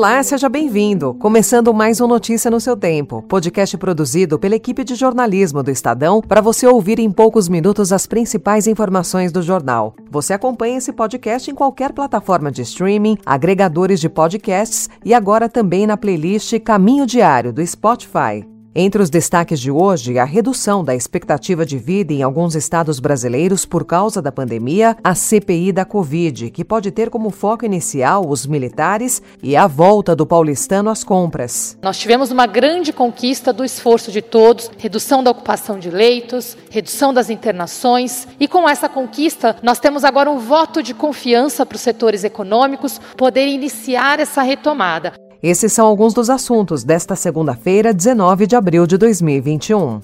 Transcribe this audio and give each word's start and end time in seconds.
Olá, 0.00 0.22
seja 0.22 0.48
bem-vindo. 0.48 1.12
Começando 1.12 1.74
mais 1.74 2.00
um 2.00 2.06
Notícia 2.06 2.50
no 2.50 2.58
seu 2.58 2.74
tempo, 2.74 3.20
podcast 3.28 3.76
produzido 3.76 4.38
pela 4.38 4.54
equipe 4.54 4.82
de 4.82 4.94
jornalismo 4.94 5.62
do 5.62 5.70
Estadão 5.70 6.22
para 6.22 6.40
você 6.40 6.66
ouvir 6.66 6.98
em 6.98 7.12
poucos 7.12 7.50
minutos 7.50 7.92
as 7.92 8.06
principais 8.06 8.66
informações 8.66 9.30
do 9.30 9.42
jornal. 9.42 9.94
Você 10.10 10.32
acompanha 10.32 10.78
esse 10.78 10.90
podcast 10.90 11.50
em 11.50 11.54
qualquer 11.54 11.92
plataforma 11.92 12.50
de 12.50 12.62
streaming, 12.62 13.18
agregadores 13.26 14.00
de 14.00 14.08
podcasts 14.08 14.88
e 15.04 15.12
agora 15.12 15.50
também 15.50 15.86
na 15.86 15.98
playlist 15.98 16.58
Caminho 16.60 17.04
Diário 17.04 17.52
do 17.52 17.66
Spotify. 17.66 18.49
Entre 18.72 19.02
os 19.02 19.10
destaques 19.10 19.58
de 19.58 19.68
hoje, 19.68 20.16
a 20.16 20.24
redução 20.24 20.84
da 20.84 20.94
expectativa 20.94 21.66
de 21.66 21.76
vida 21.76 22.12
em 22.12 22.22
alguns 22.22 22.54
estados 22.54 23.00
brasileiros 23.00 23.66
por 23.66 23.84
causa 23.84 24.22
da 24.22 24.30
pandemia, 24.30 24.96
a 25.02 25.12
CPI 25.12 25.72
da 25.72 25.84
Covid, 25.84 26.52
que 26.52 26.64
pode 26.64 26.92
ter 26.92 27.10
como 27.10 27.30
foco 27.30 27.64
inicial 27.64 28.28
os 28.28 28.46
militares 28.46 29.20
e 29.42 29.56
a 29.56 29.66
volta 29.66 30.14
do 30.14 30.24
paulistano 30.24 30.88
às 30.88 31.02
compras. 31.02 31.76
Nós 31.82 31.98
tivemos 31.98 32.30
uma 32.30 32.46
grande 32.46 32.92
conquista 32.92 33.52
do 33.52 33.64
esforço 33.64 34.12
de 34.12 34.22
todos, 34.22 34.70
redução 34.78 35.20
da 35.20 35.32
ocupação 35.32 35.76
de 35.76 35.90
leitos, 35.90 36.56
redução 36.70 37.12
das 37.12 37.28
internações, 37.28 38.28
e 38.38 38.46
com 38.46 38.68
essa 38.68 38.88
conquista, 38.88 39.56
nós 39.64 39.80
temos 39.80 40.04
agora 40.04 40.30
um 40.30 40.38
voto 40.38 40.80
de 40.80 40.94
confiança 40.94 41.66
para 41.66 41.74
os 41.74 41.82
setores 41.82 42.22
econômicos 42.22 43.00
poderem 43.16 43.52
iniciar 43.52 44.20
essa 44.20 44.42
retomada. 44.42 45.12
Esses 45.42 45.72
são 45.72 45.86
alguns 45.86 46.12
dos 46.12 46.28
assuntos 46.28 46.84
desta 46.84 47.16
segunda-feira, 47.16 47.94
19 47.94 48.46
de 48.46 48.56
abril 48.56 48.86
de 48.86 48.98
2021. 48.98 50.02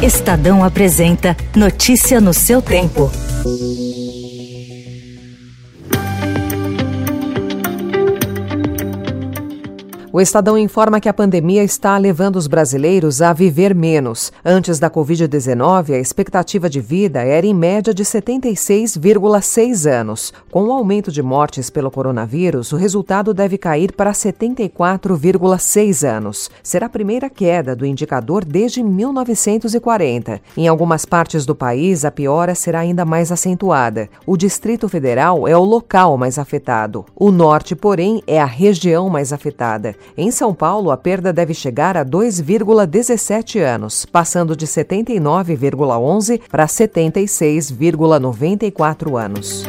Estadão 0.00 0.62
apresenta 0.62 1.36
Notícia 1.56 2.20
no 2.20 2.32
seu 2.32 2.62
tempo. 2.62 3.10
O 10.16 10.20
Estadão 10.22 10.56
informa 10.56 10.98
que 10.98 11.10
a 11.10 11.12
pandemia 11.12 11.62
está 11.62 11.98
levando 11.98 12.36
os 12.36 12.46
brasileiros 12.46 13.20
a 13.20 13.34
viver 13.34 13.74
menos. 13.74 14.32
Antes 14.42 14.78
da 14.78 14.88
Covid-19, 14.88 15.92
a 15.92 15.98
expectativa 15.98 16.70
de 16.70 16.80
vida 16.80 17.22
era 17.22 17.44
em 17.44 17.52
média 17.52 17.92
de 17.92 18.02
76,6 18.02 19.84
anos. 19.86 20.32
Com 20.50 20.68
o 20.68 20.72
aumento 20.72 21.12
de 21.12 21.22
mortes 21.22 21.68
pelo 21.68 21.90
coronavírus, 21.90 22.72
o 22.72 22.76
resultado 22.76 23.34
deve 23.34 23.58
cair 23.58 23.92
para 23.92 24.10
74,6 24.12 26.08
anos. 26.08 26.50
Será 26.62 26.86
a 26.86 26.88
primeira 26.88 27.28
queda 27.28 27.76
do 27.76 27.84
indicador 27.84 28.42
desde 28.42 28.82
1940. 28.82 30.40
Em 30.56 30.66
algumas 30.66 31.04
partes 31.04 31.44
do 31.44 31.54
país, 31.54 32.06
a 32.06 32.10
piora 32.10 32.54
será 32.54 32.78
ainda 32.78 33.04
mais 33.04 33.30
acentuada. 33.30 34.08
O 34.24 34.34
Distrito 34.34 34.88
Federal 34.88 35.46
é 35.46 35.54
o 35.54 35.62
local 35.62 36.16
mais 36.16 36.38
afetado. 36.38 37.04
O 37.14 37.30
Norte, 37.30 37.76
porém, 37.76 38.22
é 38.26 38.40
a 38.40 38.46
região 38.46 39.10
mais 39.10 39.30
afetada. 39.30 39.94
Em 40.16 40.30
São 40.30 40.54
Paulo, 40.54 40.90
a 40.90 40.96
perda 40.96 41.30
deve 41.32 41.52
chegar 41.54 41.96
a 41.96 42.04
2,17 42.04 43.60
anos, 43.60 44.04
passando 44.04 44.56
de 44.56 44.66
79,11 44.66 46.40
para 46.50 46.66
76,94 46.66 49.18
anos. 49.18 49.64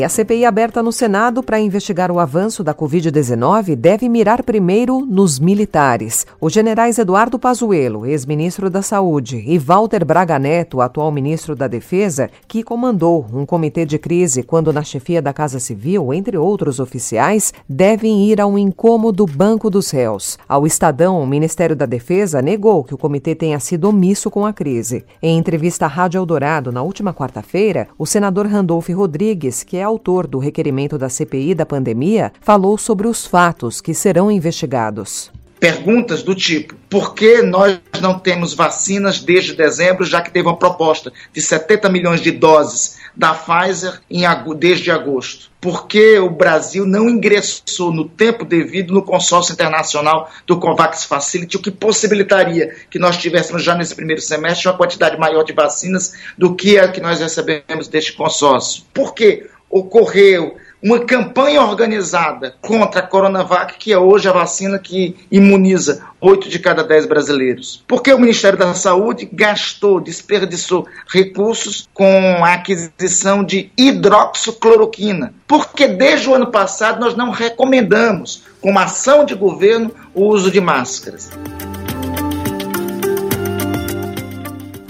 E 0.00 0.02
a 0.02 0.08
CPI 0.08 0.46
aberta 0.46 0.82
no 0.82 0.92
Senado 0.92 1.42
para 1.42 1.60
investigar 1.60 2.10
o 2.10 2.18
avanço 2.18 2.64
da 2.64 2.72
Covid-19 2.72 3.76
deve 3.76 4.08
mirar 4.08 4.42
primeiro 4.42 5.04
nos 5.04 5.38
militares. 5.38 6.26
Os 6.40 6.54
generais 6.54 6.96
Eduardo 6.96 7.38
Pazuello, 7.38 8.06
ex-ministro 8.06 8.70
da 8.70 8.80
Saúde, 8.80 9.44
e 9.46 9.58
Walter 9.58 10.02
Braga 10.02 10.38
Neto, 10.38 10.80
atual 10.80 11.12
ministro 11.12 11.54
da 11.54 11.68
Defesa, 11.68 12.30
que 12.48 12.62
comandou 12.62 13.26
um 13.30 13.44
comitê 13.44 13.84
de 13.84 13.98
crise 13.98 14.42
quando 14.42 14.72
na 14.72 14.82
chefia 14.82 15.20
da 15.20 15.34
Casa 15.34 15.60
Civil, 15.60 16.14
entre 16.14 16.38
outros 16.38 16.80
oficiais, 16.80 17.52
devem 17.68 18.26
ir 18.26 18.40
ao 18.40 18.56
incômodo 18.56 19.26
Banco 19.26 19.68
dos 19.68 19.90
Réus. 19.90 20.38
Ao 20.48 20.66
Estadão, 20.66 21.22
o 21.22 21.26
Ministério 21.26 21.76
da 21.76 21.84
Defesa 21.84 22.40
negou 22.40 22.82
que 22.84 22.94
o 22.94 22.98
comitê 22.98 23.34
tenha 23.34 23.60
sido 23.60 23.90
omisso 23.90 24.30
com 24.30 24.46
a 24.46 24.52
crise. 24.54 25.04
Em 25.22 25.36
entrevista 25.36 25.84
à 25.84 25.88
Rádio 25.88 26.16
Eldorado 26.20 26.72
na 26.72 26.80
última 26.80 27.12
quarta-feira, 27.12 27.86
o 27.98 28.06
senador 28.06 28.46
Randolph 28.46 28.88
Rodrigues, 28.88 29.62
que 29.62 29.76
é 29.76 29.89
autor 29.90 30.26
do 30.26 30.38
requerimento 30.38 30.96
da 30.96 31.08
CPI 31.08 31.54
da 31.54 31.66
pandemia, 31.66 32.32
falou 32.40 32.78
sobre 32.78 33.06
os 33.06 33.26
fatos 33.26 33.80
que 33.80 33.92
serão 33.92 34.30
investigados. 34.30 35.30
Perguntas 35.60 36.22
do 36.22 36.34
tipo: 36.34 36.74
por 36.88 37.14
que 37.14 37.42
nós 37.42 37.78
não 38.00 38.18
temos 38.18 38.54
vacinas 38.54 39.20
desde 39.20 39.52
dezembro, 39.52 40.06
já 40.06 40.22
que 40.22 40.30
teve 40.30 40.48
uma 40.48 40.56
proposta 40.56 41.12
de 41.34 41.42
70 41.42 41.90
milhões 41.90 42.22
de 42.22 42.30
doses 42.30 42.98
da 43.14 43.34
Pfizer 43.34 44.00
em, 44.10 44.22
desde 44.56 44.90
agosto? 44.90 45.50
Por 45.60 45.86
que 45.86 46.18
o 46.18 46.30
Brasil 46.30 46.86
não 46.86 47.10
ingressou 47.10 47.92
no 47.92 48.08
tempo 48.08 48.46
devido 48.46 48.94
no 48.94 49.02
consórcio 49.02 49.52
internacional 49.52 50.30
do 50.46 50.58
COVAX 50.58 51.04
Facility, 51.04 51.58
o 51.58 51.60
que 51.60 51.70
possibilitaria 51.70 52.74
que 52.88 52.98
nós 52.98 53.18
tivéssemos 53.18 53.62
já 53.62 53.74
nesse 53.74 53.94
primeiro 53.94 54.22
semestre 54.22 54.66
uma 54.66 54.78
quantidade 54.78 55.18
maior 55.18 55.44
de 55.44 55.52
vacinas 55.52 56.14
do 56.38 56.54
que 56.54 56.78
a 56.78 56.88
que 56.88 57.02
nós 57.02 57.20
recebemos 57.20 57.86
deste 57.86 58.14
consórcio? 58.14 58.84
Por 58.94 59.12
que 59.12 59.46
ocorreu 59.70 60.56
uma 60.82 60.98
campanha 61.00 61.60
organizada 61.62 62.54
contra 62.60 63.00
a 63.00 63.06
Coronavac, 63.06 63.76
que 63.78 63.92
é 63.92 63.98
hoje 63.98 64.28
a 64.28 64.32
vacina 64.32 64.78
que 64.78 65.14
imuniza 65.30 66.02
8 66.20 66.48
de 66.48 66.58
cada 66.58 66.82
10 66.82 67.06
brasileiros. 67.06 67.84
Porque 67.86 68.12
o 68.12 68.18
Ministério 68.18 68.58
da 68.58 68.72
Saúde 68.74 69.28
gastou, 69.30 70.00
desperdiçou 70.00 70.86
recursos 71.06 71.86
com 71.92 72.42
a 72.42 72.54
aquisição 72.54 73.44
de 73.44 73.70
hidroxicloroquina. 73.76 75.34
Porque 75.46 75.86
desde 75.86 76.28
o 76.28 76.34
ano 76.34 76.50
passado 76.50 77.00
nós 77.00 77.14
não 77.14 77.30
recomendamos, 77.30 78.44
como 78.60 78.78
ação 78.78 79.24
de 79.24 79.34
governo, 79.34 79.90
o 80.14 80.24
uso 80.26 80.50
de 80.50 80.60
máscaras. 80.60 81.30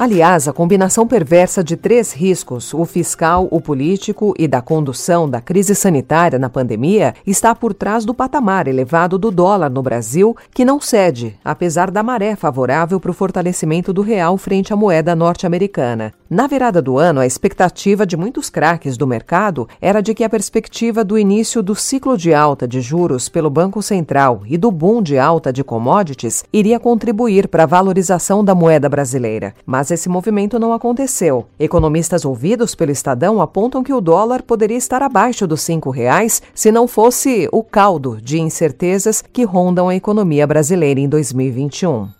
Aliás, 0.00 0.48
a 0.48 0.52
combinação 0.54 1.06
perversa 1.06 1.62
de 1.62 1.76
três 1.76 2.14
riscos, 2.14 2.72
o 2.72 2.86
fiscal, 2.86 3.46
o 3.50 3.60
político 3.60 4.32
e 4.38 4.48
da 4.48 4.62
condução 4.62 5.28
da 5.28 5.42
crise 5.42 5.74
sanitária 5.74 6.38
na 6.38 6.48
pandemia, 6.48 7.14
está 7.26 7.54
por 7.54 7.74
trás 7.74 8.06
do 8.06 8.14
patamar 8.14 8.66
elevado 8.66 9.18
do 9.18 9.30
dólar 9.30 9.68
no 9.68 9.82
Brasil, 9.82 10.34
que 10.54 10.64
não 10.64 10.80
cede, 10.80 11.38
apesar 11.44 11.90
da 11.90 12.02
maré 12.02 12.34
favorável 12.34 12.98
para 12.98 13.10
o 13.10 13.14
fortalecimento 13.14 13.92
do 13.92 14.00
real 14.00 14.38
frente 14.38 14.72
à 14.72 14.76
moeda 14.76 15.14
norte-americana. 15.14 16.14
Na 16.32 16.46
virada 16.46 16.80
do 16.80 16.96
ano, 16.96 17.18
a 17.18 17.26
expectativa 17.26 18.06
de 18.06 18.16
muitos 18.16 18.48
craques 18.48 18.96
do 18.96 19.04
mercado 19.04 19.68
era 19.80 20.00
de 20.00 20.14
que 20.14 20.22
a 20.22 20.28
perspectiva 20.28 21.02
do 21.02 21.18
início 21.18 21.60
do 21.60 21.74
ciclo 21.74 22.16
de 22.16 22.32
alta 22.32 22.68
de 22.68 22.80
juros 22.80 23.28
pelo 23.28 23.50
Banco 23.50 23.82
Central 23.82 24.42
e 24.46 24.56
do 24.56 24.70
boom 24.70 25.02
de 25.02 25.18
alta 25.18 25.52
de 25.52 25.64
commodities 25.64 26.44
iria 26.52 26.78
contribuir 26.78 27.48
para 27.48 27.64
a 27.64 27.66
valorização 27.66 28.44
da 28.44 28.54
moeda 28.54 28.88
brasileira. 28.88 29.52
Mas 29.66 29.90
esse 29.90 30.08
movimento 30.08 30.56
não 30.56 30.72
aconteceu. 30.72 31.46
Economistas 31.58 32.24
ouvidos 32.24 32.76
pelo 32.76 32.92
Estadão 32.92 33.42
apontam 33.42 33.82
que 33.82 33.92
o 33.92 34.00
dólar 34.00 34.44
poderia 34.44 34.78
estar 34.78 35.02
abaixo 35.02 35.48
dos 35.48 35.62
cinco 35.62 35.90
reais 35.90 36.40
se 36.54 36.70
não 36.70 36.86
fosse 36.86 37.48
o 37.50 37.64
caldo 37.64 38.20
de 38.22 38.40
incertezas 38.40 39.20
que 39.20 39.42
rondam 39.42 39.88
a 39.88 39.96
economia 39.96 40.46
brasileira 40.46 41.00
em 41.00 41.08
2021. 41.08 42.19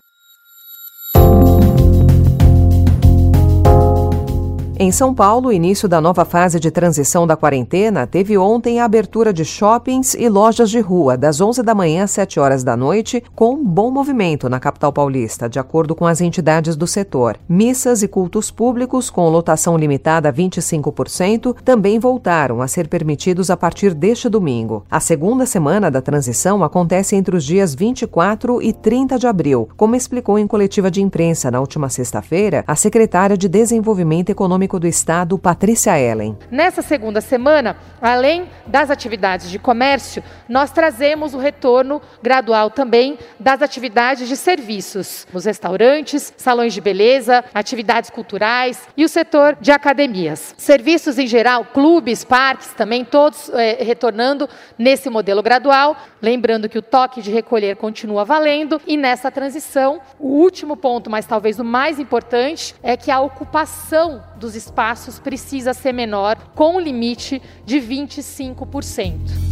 Em 4.81 4.91
São 4.91 5.13
Paulo, 5.13 5.49
o 5.49 5.53
início 5.53 5.87
da 5.87 6.01
nova 6.01 6.25
fase 6.25 6.59
de 6.59 6.71
transição 6.71 7.27
da 7.27 7.37
quarentena 7.37 8.07
teve 8.07 8.35
ontem 8.35 8.79
a 8.79 8.85
abertura 8.85 9.31
de 9.31 9.45
shoppings 9.45 10.15
e 10.15 10.27
lojas 10.27 10.71
de 10.71 10.79
rua, 10.79 11.15
das 11.15 11.39
11 11.39 11.61
da 11.61 11.75
manhã 11.75 12.05
às 12.05 12.09
7 12.09 12.39
horas 12.39 12.63
da 12.63 12.75
noite, 12.75 13.23
com 13.35 13.63
bom 13.63 13.91
movimento 13.91 14.49
na 14.49 14.59
capital 14.59 14.91
paulista, 14.91 15.47
de 15.47 15.59
acordo 15.59 15.93
com 15.93 16.07
as 16.07 16.19
entidades 16.19 16.75
do 16.75 16.87
setor. 16.87 17.37
Missas 17.47 18.01
e 18.01 18.07
cultos 18.07 18.49
públicos, 18.49 19.11
com 19.11 19.29
lotação 19.29 19.77
limitada 19.77 20.29
a 20.29 20.33
25%, 20.33 21.57
também 21.63 21.99
voltaram 21.99 22.59
a 22.59 22.67
ser 22.67 22.87
permitidos 22.87 23.51
a 23.51 23.55
partir 23.55 23.93
deste 23.93 24.27
domingo. 24.29 24.83
A 24.89 24.99
segunda 24.99 25.45
semana 25.45 25.91
da 25.91 26.01
transição 26.01 26.63
acontece 26.63 27.15
entre 27.15 27.35
os 27.35 27.45
dias 27.45 27.75
24 27.75 28.59
e 28.63 28.73
30 28.73 29.19
de 29.19 29.27
abril, 29.27 29.69
como 29.77 29.95
explicou 29.95 30.39
em 30.39 30.47
coletiva 30.47 30.89
de 30.89 31.03
imprensa 31.03 31.51
na 31.51 31.59
última 31.59 31.87
sexta-feira 31.87 32.63
a 32.65 32.75
secretária 32.75 33.37
de 33.37 33.47
Desenvolvimento 33.47 34.31
Econômico 34.31 34.70
Do 34.79 34.87
Estado, 34.87 35.37
Patrícia 35.37 35.99
Ellen. 35.99 36.37
Nessa 36.49 36.81
segunda 36.81 37.21
semana, 37.21 37.75
além 38.01 38.47
das 38.65 38.89
atividades 38.89 39.49
de 39.49 39.59
comércio, 39.59 40.23
nós 40.47 40.71
trazemos 40.71 41.33
o 41.33 41.37
retorno 41.37 42.01
gradual 42.21 42.69
também 42.69 43.17
das 43.39 43.61
atividades 43.61 44.27
de 44.27 44.35
serviços, 44.35 45.27
os 45.33 45.45
restaurantes, 45.45 46.33
salões 46.37 46.73
de 46.73 46.81
beleza, 46.81 47.43
atividades 47.53 48.09
culturais 48.09 48.87
e 48.95 49.05
o 49.05 49.09
setor 49.09 49.57
de 49.59 49.71
academias. 49.71 50.53
Serviços 50.57 51.17
em 51.19 51.27
geral, 51.27 51.65
clubes, 51.65 52.23
parques 52.23 52.73
também, 52.73 53.03
todos 53.05 53.49
é, 53.49 53.83
retornando 53.83 54.49
nesse 54.77 55.09
modelo 55.09 55.43
gradual. 55.43 55.95
Lembrando 56.21 56.69
que 56.69 56.77
o 56.77 56.81
toque 56.81 57.21
de 57.21 57.31
recolher 57.31 57.75
continua 57.75 58.25
valendo 58.25 58.81
e 58.85 58.97
nessa 58.97 59.31
transição, 59.31 60.01
o 60.19 60.27
último 60.27 60.75
ponto, 60.77 61.09
mas 61.09 61.25
talvez 61.25 61.59
o 61.59 61.63
mais 61.63 61.99
importante, 61.99 62.75
é 62.81 62.95
que 62.95 63.11
a 63.11 63.19
ocupação 63.19 64.23
dos 64.37 64.55
espaços 64.63 65.19
precisa 65.19 65.73
ser 65.73 65.93
menor, 65.93 66.37
com 66.55 66.79
limite 66.79 67.41
de 67.65 67.77
25%. 67.77 69.50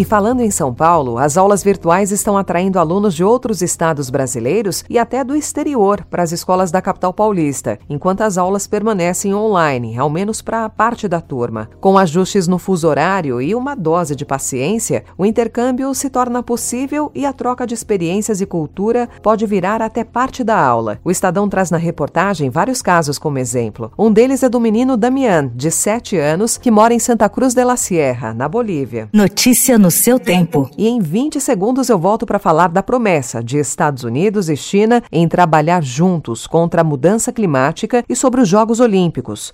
E 0.00 0.04
falando 0.04 0.40
em 0.40 0.50
São 0.50 0.72
Paulo, 0.72 1.18
as 1.18 1.36
aulas 1.36 1.62
virtuais 1.62 2.10
estão 2.10 2.38
atraindo 2.38 2.78
alunos 2.78 3.14
de 3.14 3.22
outros 3.22 3.60
estados 3.60 4.08
brasileiros 4.08 4.82
e 4.88 4.98
até 4.98 5.22
do 5.22 5.36
exterior 5.36 6.06
para 6.08 6.22
as 6.22 6.32
escolas 6.32 6.70
da 6.70 6.80
capital 6.80 7.12
paulista, 7.12 7.78
enquanto 7.86 8.22
as 8.22 8.38
aulas 8.38 8.66
permanecem 8.66 9.34
online, 9.34 9.98
ao 9.98 10.08
menos 10.08 10.40
para 10.40 10.66
parte 10.70 11.06
da 11.06 11.20
turma. 11.20 11.68
Com 11.82 11.98
ajustes 11.98 12.48
no 12.48 12.58
fuso 12.58 12.88
horário 12.88 13.42
e 13.42 13.54
uma 13.54 13.74
dose 13.74 14.16
de 14.16 14.24
paciência, 14.24 15.04
o 15.18 15.26
intercâmbio 15.26 15.92
se 15.92 16.08
torna 16.08 16.42
possível 16.42 17.12
e 17.14 17.26
a 17.26 17.32
troca 17.34 17.66
de 17.66 17.74
experiências 17.74 18.40
e 18.40 18.46
cultura 18.46 19.06
pode 19.22 19.44
virar 19.44 19.82
até 19.82 20.02
parte 20.02 20.42
da 20.42 20.58
aula. 20.58 20.98
O 21.04 21.10
Estadão 21.10 21.46
traz 21.46 21.70
na 21.70 21.76
reportagem 21.76 22.48
vários 22.48 22.80
casos 22.80 23.18
como 23.18 23.36
exemplo. 23.36 23.92
Um 23.98 24.10
deles 24.10 24.42
é 24.42 24.48
do 24.48 24.60
menino 24.60 24.96
Damian, 24.96 25.50
de 25.54 25.70
7 25.70 26.16
anos, 26.16 26.56
que 26.56 26.70
mora 26.70 26.94
em 26.94 26.98
Santa 26.98 27.28
Cruz 27.28 27.52
de 27.52 27.62
la 27.62 27.76
Sierra, 27.76 28.32
na 28.32 28.48
Bolívia. 28.48 29.06
Notícia 29.12 29.78
no 29.78 29.89
seu 29.90 30.18
tempo. 30.18 30.70
E 30.76 30.88
em 30.88 31.00
20 31.00 31.40
segundos 31.40 31.88
eu 31.88 31.98
volto 31.98 32.26
para 32.26 32.38
falar 32.38 32.68
da 32.68 32.82
promessa 32.82 33.42
de 33.42 33.58
Estados 33.58 34.04
Unidos 34.04 34.48
e 34.48 34.56
China 34.56 35.02
em 35.10 35.28
trabalhar 35.28 35.82
juntos 35.82 36.46
contra 36.46 36.80
a 36.80 36.84
mudança 36.84 37.32
climática 37.32 38.04
e 38.08 38.16
sobre 38.16 38.40
os 38.40 38.48
Jogos 38.48 38.80
Olímpicos. 38.80 39.52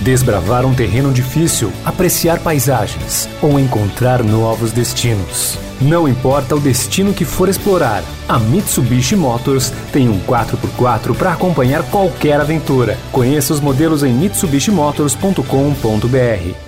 Desbravar 0.00 0.64
um 0.64 0.74
terreno 0.74 1.12
difícil, 1.12 1.72
apreciar 1.84 2.38
paisagens 2.40 3.28
ou 3.42 3.58
encontrar 3.58 4.22
novos 4.22 4.70
destinos. 4.70 5.58
Não 5.80 6.08
importa 6.08 6.56
o 6.56 6.60
destino 6.60 7.12
que 7.12 7.24
for 7.24 7.48
explorar, 7.48 8.02
a 8.28 8.38
Mitsubishi 8.38 9.16
Motors 9.16 9.72
tem 9.92 10.08
um 10.08 10.20
4x4 10.20 11.16
para 11.16 11.32
acompanhar 11.32 11.82
qualquer 11.90 12.40
aventura. 12.40 12.96
Conheça 13.12 13.52
os 13.52 13.60
modelos 13.60 14.02
em 14.02 14.12
mitsubishimotors.com.br. 14.12 16.67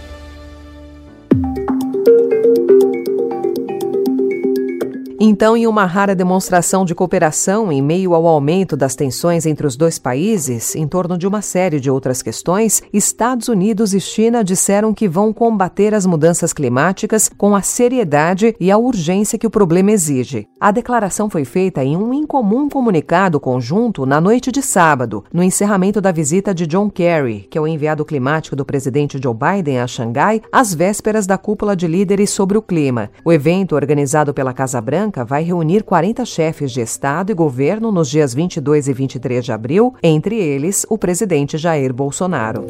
Então, 5.33 5.57
em 5.57 5.65
uma 5.65 5.87
rara 5.87 6.13
demonstração 6.13 6.85
de 6.85 6.93
cooperação 6.93 7.71
em 7.71 7.81
meio 7.81 8.15
ao 8.15 8.27
aumento 8.27 8.77
das 8.77 8.97
tensões 8.97 9.47
entre 9.47 9.65
os 9.65 9.77
dois 9.77 9.97
países, 9.97 10.75
em 10.75 10.89
torno 10.89 11.17
de 11.17 11.25
uma 11.25 11.41
série 11.41 11.79
de 11.79 11.89
outras 11.89 12.21
questões, 12.21 12.83
Estados 12.93 13.47
Unidos 13.47 13.95
e 13.95 14.01
China 14.01 14.43
disseram 14.43 14.93
que 14.93 15.09
vão 15.09 15.33
combater 15.33 15.95
as 15.95 16.05
mudanças 16.05 16.53
climáticas 16.53 17.29
com 17.29 17.55
a 17.55 17.63
seriedade 17.63 18.57
e 18.59 18.73
a 18.73 18.77
urgência 18.77 19.39
que 19.39 19.47
o 19.47 19.51
problema 19.51 19.93
exige. 19.93 20.49
A 20.61 20.71
declaração 20.71 21.31
foi 21.31 21.47
feita 21.47 21.83
em 21.83 21.97
um 21.97 22.13
incomum 22.13 22.69
comunicado 22.69 23.41
conjunto 23.41 24.05
na 24.05 24.21
noite 24.21 24.53
de 24.53 24.61
sábado, 24.61 25.25
no 25.33 25.43
encerramento 25.43 26.03
da 26.03 26.13
visita 26.13 26.55
de 26.55 26.67
John 26.67 26.91
Kerry, 26.91 27.49
que 27.51 27.57
é 27.57 27.61
o 27.63 27.67
enviado 27.67 28.05
climático 28.05 28.55
do 28.55 28.63
presidente 28.63 29.19
Joe 29.19 29.35
Biden 29.35 29.81
a 29.81 29.87
Xangai, 29.87 30.43
às 30.53 30.75
vésperas 30.75 31.27
da 31.27 31.39
cúpula 31.39 31.75
de 31.75 31.87
líderes 31.87 32.29
sobre 32.29 32.59
o 32.59 32.63
clima. 32.63 33.11
O 33.25 33.33
evento, 33.33 33.75
organizado 33.75 34.35
pela 34.35 34.53
Casa 34.53 34.83
Branca, 34.83 35.25
vai 35.25 35.43
reunir 35.43 35.83
40 35.83 36.27
chefes 36.27 36.73
de 36.73 36.83
Estado 36.83 37.33
e 37.33 37.35
governo 37.35 37.91
nos 37.91 38.11
dias 38.11 38.35
22 38.35 38.87
e 38.87 38.93
23 38.93 39.43
de 39.43 39.53
abril, 39.53 39.95
entre 40.03 40.37
eles 40.37 40.85
o 40.91 40.99
presidente 40.99 41.57
Jair 41.57 41.95
Bolsonaro. 41.95 42.67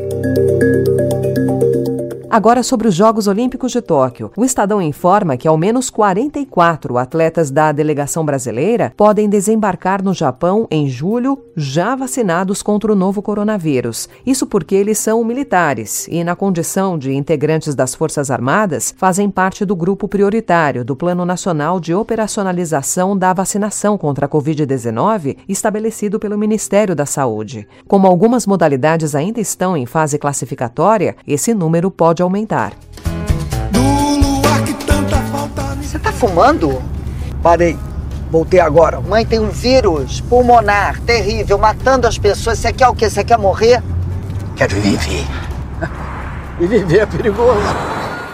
Agora 2.30 2.62
sobre 2.62 2.86
os 2.86 2.94
Jogos 2.94 3.26
Olímpicos 3.26 3.72
de 3.72 3.82
Tóquio. 3.82 4.30
O 4.36 4.44
Estadão 4.44 4.80
informa 4.80 5.36
que 5.36 5.48
ao 5.48 5.58
menos 5.58 5.90
44 5.90 6.96
atletas 6.96 7.50
da 7.50 7.72
delegação 7.72 8.24
brasileira 8.24 8.92
podem 8.96 9.28
desembarcar 9.28 10.00
no 10.00 10.14
Japão 10.14 10.64
em 10.70 10.88
julho, 10.88 11.42
já 11.56 11.96
vacinados 11.96 12.62
contra 12.62 12.92
o 12.92 12.94
novo 12.94 13.20
coronavírus. 13.20 14.08
Isso 14.24 14.46
porque 14.46 14.76
eles 14.76 14.96
são 14.96 15.24
militares 15.24 16.06
e, 16.06 16.22
na 16.22 16.36
condição 16.36 16.96
de 16.96 17.12
integrantes 17.12 17.74
das 17.74 17.96
Forças 17.96 18.30
Armadas, 18.30 18.94
fazem 18.96 19.28
parte 19.28 19.64
do 19.64 19.74
grupo 19.74 20.06
prioritário 20.06 20.84
do 20.84 20.94
Plano 20.94 21.26
Nacional 21.26 21.80
de 21.80 21.92
Operacionalização 21.92 23.18
da 23.18 23.32
Vacinação 23.32 23.98
contra 23.98 24.26
a 24.26 24.28
Covid-19, 24.28 25.36
estabelecido 25.48 26.20
pelo 26.20 26.38
Ministério 26.38 26.94
da 26.94 27.06
Saúde. 27.06 27.66
Como 27.88 28.06
algumas 28.06 28.46
modalidades 28.46 29.16
ainda 29.16 29.40
estão 29.40 29.76
em 29.76 29.84
fase 29.84 30.16
classificatória, 30.16 31.16
esse 31.26 31.52
número 31.52 31.90
pode 31.90 32.19
pode 32.20 32.22
aumentar. 32.22 32.72
Você 35.80 35.98
tá 35.98 36.12
fumando? 36.12 36.82
Parei. 37.42 37.78
Voltei 38.30 38.60
agora. 38.60 39.00
Mãe, 39.00 39.24
tem 39.26 39.40
um 39.40 39.48
vírus 39.48 40.20
pulmonar 40.20 41.00
terrível 41.00 41.58
matando 41.58 42.06
as 42.06 42.16
pessoas. 42.18 42.58
Você 42.58 42.72
quer 42.72 42.88
o 42.88 42.94
quê? 42.94 43.08
Você 43.10 43.24
quer 43.24 43.38
morrer? 43.38 43.82
Quero 44.54 44.76
viver. 44.76 45.26
e 46.60 46.66
viver 46.68 47.00
é 47.00 47.06
perigoso. 47.06 47.60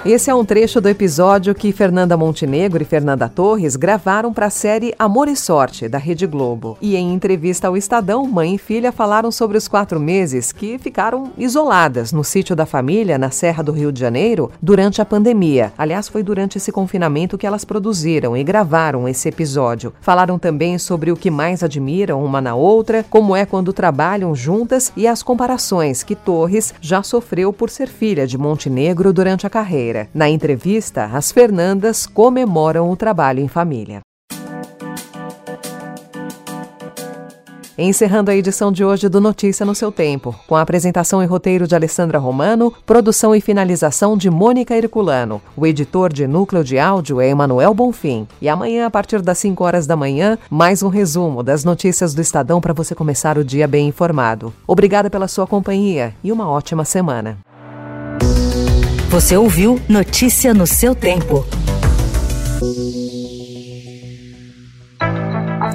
Esse 0.09 0.31
é 0.31 0.35
um 0.37 0.45
trecho 0.45 0.81
do 0.81 0.89
episódio 0.89 1.53
que 1.53 1.73
Fernanda 1.73 2.17
Montenegro 2.17 2.81
e 2.81 2.87
Fernanda 2.87 3.29
Torres 3.29 3.75
gravaram 3.75 4.33
para 4.33 4.47
a 4.47 4.51
série 4.51 4.95
Amor 4.97 5.27
e 5.27 5.35
Sorte, 5.35 5.89
da 5.89 5.99
Rede 5.99 6.29
Globo. 6.29 6.79
E 6.81 6.95
em 6.95 7.13
entrevista 7.13 7.67
ao 7.67 7.77
Estadão, 7.77 8.25
mãe 8.25 8.55
e 8.55 8.59
filha 8.59 8.93
falaram 8.93 9.33
sobre 9.33 9.59
os 9.59 9.67
quatro 9.67 9.99
meses 9.99 10.53
que 10.53 10.79
ficaram 10.79 11.33
isoladas 11.37 12.13
no 12.13 12.23
sítio 12.23 12.55
da 12.55 12.65
família, 12.65 13.19
na 13.19 13.33
Serra 13.33 13.65
do 13.65 13.73
Rio 13.73 13.91
de 13.91 13.99
Janeiro, 13.99 14.49
durante 14.63 15.03
a 15.03 15.05
pandemia. 15.05 15.73
Aliás, 15.77 16.07
foi 16.07 16.23
durante 16.23 16.57
esse 16.57 16.71
confinamento 16.71 17.37
que 17.37 17.45
elas 17.45 17.65
produziram 17.65 18.37
e 18.37 18.45
gravaram 18.45 19.09
esse 19.09 19.29
episódio. 19.29 19.93
Falaram 20.01 20.39
também 20.39 20.79
sobre 20.79 21.11
o 21.11 21.17
que 21.17 21.33
mais 21.33 21.65
admiram 21.65 22.25
uma 22.25 22.41
na 22.41 22.55
outra, 22.55 23.05
como 23.11 23.35
é 23.35 23.45
quando 23.45 23.73
trabalham 23.73 24.37
juntas 24.37 24.93
e 24.97 25.09
as 25.09 25.21
comparações 25.21 26.05
que 26.05 26.15
Torres 26.15 26.73
já 26.81 27.03
sofreu 27.03 27.53
por 27.53 27.71
ser 27.71 27.89
filha 27.89 28.25
de 28.25 28.39
Montenegro 28.39 29.13
durante 29.13 29.45
a 29.49 29.51
carreira. 29.51 29.96
Na 30.13 30.29
entrevista, 30.29 31.11
as 31.13 31.33
Fernandas 31.33 32.07
comemoram 32.07 32.91
o 32.91 32.97
trabalho 32.97 33.41
em 33.41 33.49
família. 33.49 34.01
Encerrando 37.79 38.31
a 38.31 38.35
edição 38.35 38.73
de 38.73 38.83
hoje 38.83 39.07
do 39.07 39.21
Notícia 39.21 39.67
no 39.67 39.75
seu 39.75 39.93
tempo, 39.93 40.35
com 40.47 40.57
a 40.57 40.63
apresentação 40.63 41.23
e 41.23 41.27
roteiro 41.27 41.67
de 41.67 41.75
Alessandra 41.75 42.19
Romano, 42.19 42.73
produção 42.87 43.35
e 43.35 43.41
finalização 43.41 44.17
de 44.17 44.31
Mônica 44.31 44.75
Herculano. 44.75 45.43
O 45.55 45.67
editor 45.67 46.11
de 46.11 46.27
núcleo 46.27 46.65
de 46.65 46.79
áudio 46.79 47.21
é 47.21 47.29
Emanuel 47.29 47.75
Bonfim. 47.75 48.27
E 48.41 48.49
amanhã, 48.49 48.87
a 48.87 48.91
partir 48.91 49.21
das 49.21 49.37
5 49.37 49.63
horas 49.63 49.87
da 49.87 49.95
manhã, 49.95 50.39
mais 50.49 50.83
um 50.83 50.89
resumo 50.89 51.43
das 51.43 51.65
notícias 51.65 52.15
do 52.15 52.23
Estadão 52.23 52.63
para 52.63 52.73
você 52.73 52.95
começar 52.95 53.37
o 53.37 53.45
dia 53.45 53.69
bem 53.69 53.89
informado. 53.89 54.55
Obrigada 54.67 55.11
pela 55.11 55.29
sua 55.29 55.47
companhia 55.47 56.15
e 56.25 56.33
uma 56.33 56.49
ótima 56.49 56.83
semana. 56.83 57.37
Você 59.09 59.37
ouviu 59.37 59.81
Notícia 59.89 60.53
no 60.53 60.67
seu 60.67 60.95
tempo. 60.95 61.47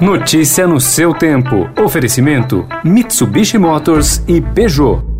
Notícia 0.00 0.66
no 0.66 0.78
seu 0.78 1.14
tempo. 1.14 1.68
Oferecimento: 1.82 2.66
Mitsubishi 2.84 3.56
Motors 3.56 4.22
e 4.28 4.40
Peugeot. 4.40 5.11